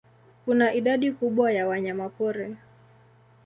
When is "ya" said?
1.51-1.67